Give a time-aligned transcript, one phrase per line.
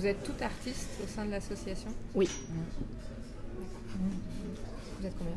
[0.00, 2.26] Vous êtes toute artiste au sein de l'association Oui.
[4.98, 5.34] Vous êtes combien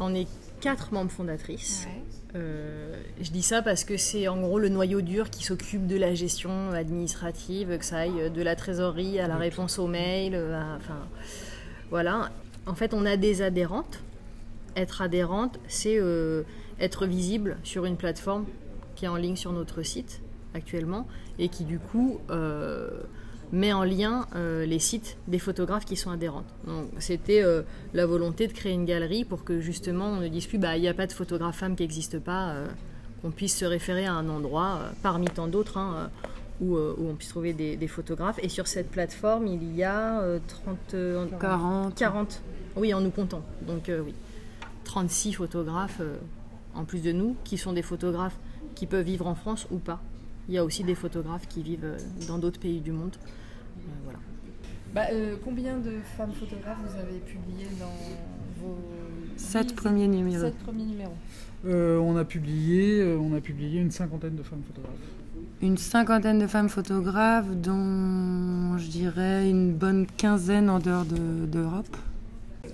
[0.00, 0.26] On est
[0.60, 1.86] quatre membres fondatrices.
[1.86, 2.02] Ouais.
[2.34, 5.96] Euh, je dis ça parce que c'est en gros le noyau dur qui s'occupe de
[5.96, 10.76] la gestion administrative, que ça aille de la trésorerie à la réponse aux mails, à-
[10.76, 11.06] enfin
[11.90, 12.32] voilà.
[12.66, 14.00] En fait, on a des adhérentes.
[14.74, 16.42] Être adhérente, c'est euh,
[16.80, 18.46] être visible sur une plateforme
[18.96, 20.22] qui est en ligne sur notre site
[20.54, 21.06] actuellement
[21.38, 22.90] et qui du coup euh,
[23.52, 26.46] met en lien euh, les sites des photographes qui sont adhérentes.
[26.66, 27.62] Donc c'était euh,
[27.94, 30.82] la volonté de créer une galerie pour que justement on ne dise plus bah il
[30.82, 32.66] n'y a pas de photographe femme qui n'existe pas, euh,
[33.22, 36.10] qu'on puisse se référer à un endroit parmi tant d'autres hein,
[36.60, 38.38] où, où on puisse trouver des, des photographes.
[38.42, 41.94] Et sur cette plateforme il y a euh, 30, euh, 40.
[41.94, 42.42] 40,
[42.76, 43.42] oui en nous comptant.
[43.62, 44.14] Donc oui,
[44.84, 46.00] 36 photographes
[46.74, 48.36] en plus de nous qui sont des photographes
[48.76, 50.00] qui peuvent vivre en France ou pas.
[50.50, 51.96] Il y a aussi des photographes qui vivent euh,
[52.26, 53.14] dans d'autres pays du monde.
[53.78, 54.18] Euh, voilà.
[54.92, 58.76] Bah, euh, combien de femmes photographes vous avez publié dans vos
[59.36, 60.44] Sept premiers numéros.
[60.46, 61.14] sept premiers numéros
[61.66, 64.94] Euh, on, a publié, euh, on a publié une cinquantaine de femmes photographes.
[65.62, 71.96] Une cinquantaine de femmes photographes, dont je dirais une bonne quinzaine en dehors de- d'Europe.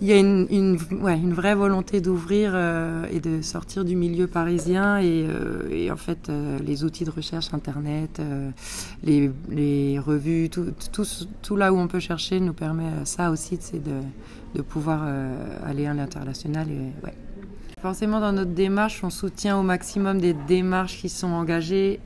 [0.01, 5.27] Il y a une, vraie volonté d'ouvrir euh, et de sortir du milieu parisien et,
[5.29, 8.21] euh, en fait euh, les outils de recherche internet,
[9.03, 13.59] les, revues, tout, là où on peut chercher nous permet ça aussi,
[14.55, 15.07] de, pouvoir
[15.65, 16.67] aller à l'international.
[17.81, 22.01] Forcément, dans notre démarche, on soutient au maximum des démarches qui sont engagées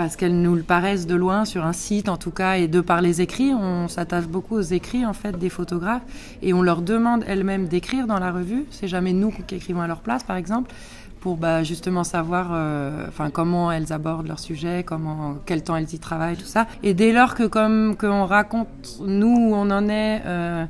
[0.00, 2.80] parce qu'elles nous le paraissent de loin, sur un site en tout cas, et de
[2.80, 3.52] par les écrits.
[3.52, 6.00] On s'attache beaucoup aux écrits en fait des photographes
[6.40, 8.64] et on leur demande elles-mêmes d'écrire dans la revue.
[8.70, 10.72] C'est jamais nous qui écrivons à leur place, par exemple,
[11.20, 15.92] pour bah, justement savoir euh, enfin, comment elles abordent leur sujet, comment, quel temps elles
[15.92, 16.66] y travaillent, tout ça.
[16.82, 18.68] Et dès lors que comme qu'on raconte
[19.02, 20.22] nous où on en est.
[20.24, 20.64] euh,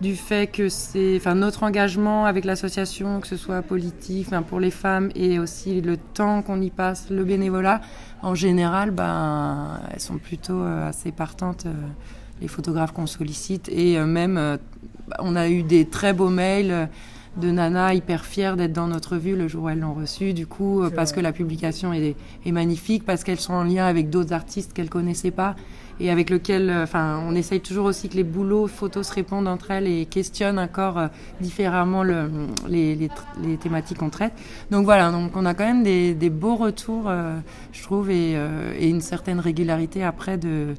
[0.00, 4.60] du fait que c'est enfin notre engagement avec l'association que ce soit politique enfin pour
[4.60, 7.80] les femmes et aussi le temps qu'on y passe le bénévolat
[8.22, 11.72] en général ben elles sont plutôt euh, assez partantes euh,
[12.40, 13.68] les photographes qu'on sollicite.
[13.68, 14.58] Et euh, même
[15.18, 16.88] on a eu des très beaux mails
[17.36, 20.46] de Nana hyper fières d'être dans notre revue le jour où elles l'ont reçue du
[20.46, 21.20] coup parce vrai.
[21.20, 24.90] que la publication est, est magnifique parce qu'elles sont en lien avec d'autres artistes qu'elles
[24.90, 25.56] connaissaient pas
[26.00, 29.48] et avec lequel, euh, enfin, on essaye toujours aussi que les boulots photos se répondent
[29.48, 31.08] entre elles et questionnent encore euh,
[31.40, 32.30] différemment le,
[32.68, 33.10] les, les,
[33.42, 34.32] les thématiques qu'on traite.
[34.70, 37.38] Donc voilà, donc on a quand même des, des beaux retours, euh,
[37.72, 40.74] je trouve, et, euh, et une certaine régularité après de,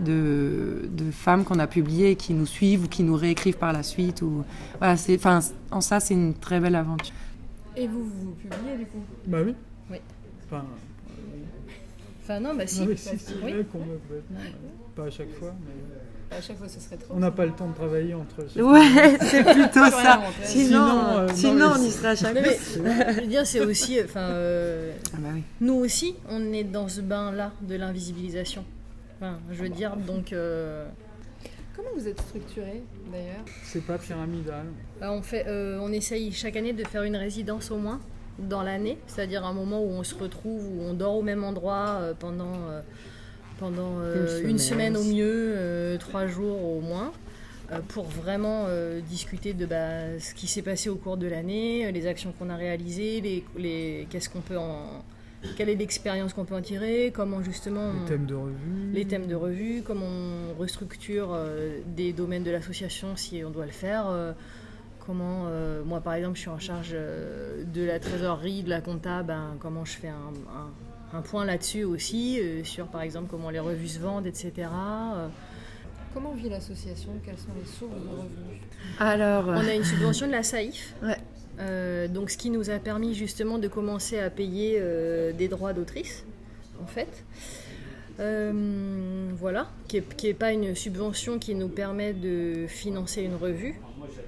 [0.00, 3.72] de, de femmes qu'on a publiées et qui nous suivent ou qui nous réécrivent par
[3.72, 4.22] la suite.
[4.22, 4.44] Ou,
[4.78, 5.40] voilà, c'est, enfin,
[5.70, 7.14] en ça, c'est une très belle aventure.
[7.76, 8.98] Et vous, vous publiez du coup?
[9.26, 9.54] Bah oui.
[9.90, 9.98] Oui.
[10.46, 10.64] Enfin,
[12.28, 12.80] Enfin non, bah si.
[12.80, 13.52] non, mais si, c'est Oui.
[13.52, 16.96] vrai qu'on me complètement, euh, Pas à chaque fois, mais À chaque fois, ce serait
[16.98, 17.14] trop.
[17.14, 18.42] on n'a pas le temps de travailler entre.
[18.60, 20.20] Ouais, c'est plutôt ça.
[20.42, 22.52] Sinon, Sinon, euh, sinon, non, on y sera à chaque Non, fois.
[22.82, 25.42] mais, je veux dire, c'est aussi, enfin, euh, Ah bah oui.
[25.62, 28.62] nous aussi, on est dans ce bain-là de l'invisibilisation.
[29.16, 30.86] Enfin, je veux dire, donc, euh,
[31.74, 33.44] Comment vous êtes structuré d'ailleurs?
[33.62, 34.66] C'est pas pyramidal.
[35.00, 38.00] bah, on fait, euh, on essaye chaque année de faire une résidence au moins
[38.38, 41.98] dans l'année, c'est-à-dire un moment où on se retrouve, où on dort au même endroit
[42.00, 42.80] euh, pendant, euh,
[43.58, 44.94] pendant euh, Une une, semaine.
[44.94, 47.12] semaine au mieux, euh, trois jours au moins,
[47.72, 51.86] euh, pour vraiment euh, discuter de bah, ce qui s'est passé au cours de l'année,
[51.86, 55.02] euh, les actions qu'on a réalisées, les, les, qu'est-ce qu'on peut en,
[55.56, 58.90] quelle est l'expérience qu'on peut en tirer, comment justement Les on- thèmes de revue.
[58.92, 63.66] les thèmes de revue, comment on restructure euh, des domaines de l'association si on doit
[63.66, 64.06] le faire.
[64.08, 64.32] euh,
[65.08, 68.82] comment, euh, moi par exemple, je suis en charge euh, de la trésorerie, de la
[68.82, 70.32] compta, ben, comment je fais un,
[71.14, 74.52] un- un point là-dessus aussi, euh, sur par exemple comment les revues se vendent, etc.
[75.16, 75.28] euh.
[76.12, 77.12] Comment vit l'association?
[77.24, 78.60] Quelles sont les sources de revenus?
[78.98, 80.94] Alors, on a une subvention de la SAIF.
[81.02, 81.16] Ouais.
[81.60, 85.72] Euh, donc, ce qui nous a permis justement de commencer à payer euh, des droits
[85.72, 86.24] d'autrice,
[86.82, 87.24] en fait.
[88.20, 93.80] Euh, voilà, qui n'est pas une subvention qui nous permet de financer une revue.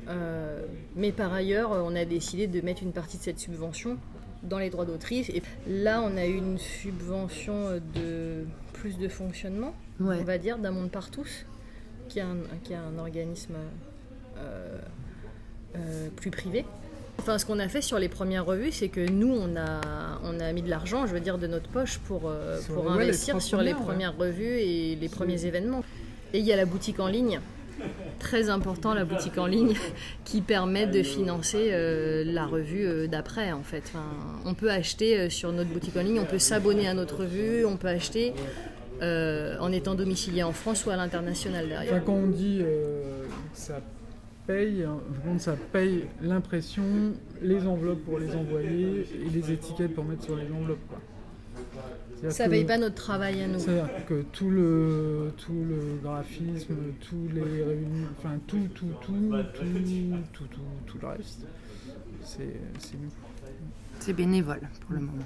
[0.08, 0.64] Euh,
[0.94, 3.98] mais par ailleurs, on a décidé de mettre une partie de cette subvention
[4.42, 5.28] dans les droits d'autrice.
[5.30, 10.18] Et là, on a eu une subvention de plus de fonctionnement, ouais.
[10.20, 11.44] on va dire, d'un monde par tous,
[12.08, 13.54] qui est un, qui est un organisme
[14.38, 14.78] euh,
[15.76, 16.64] euh, plus privé.
[17.20, 20.40] Enfin, ce qu'on a fait sur les premières revues, c'est que nous, on a, on
[20.40, 23.42] a mis de l'argent, je veux dire, de notre poche pour, euh, pour ouais, investir
[23.42, 24.28] sur les premières, ouais.
[24.28, 25.84] revues et les premiers événements.
[26.32, 27.38] Et il y a la boutique en ligne,
[28.18, 29.74] très important la boutique en ligne,
[30.24, 33.82] qui permet de financer euh, la revue euh, d'après, en fait.
[33.88, 34.06] Enfin,
[34.46, 37.76] on peut acheter sur notre boutique en ligne, on peut s'abonner à notre revue, on
[37.76, 38.32] peut acheter
[39.02, 41.92] euh, en étant domicilié en France ou à l'international derrière.
[41.92, 42.62] Enfin, quand on dit
[43.52, 43.82] ça
[44.46, 44.98] paye, hein,
[45.38, 46.82] ça paye l'impression,
[47.42, 50.86] les enveloppes pour les envoyer et les étiquettes pour mettre sur les enveloppes.
[50.88, 51.00] Quoi.
[52.30, 53.58] Ça que- paye pas notre travail à nous.
[53.58, 59.32] C'est-à-dire que tout le, tout le graphisme, tous les réunions, enfin tout, tout, tout, tout,
[60.32, 61.46] tout, tout, tout le reste,
[62.22, 63.10] c'est c'est nous.
[64.00, 65.24] C'est bénévole pour le moment.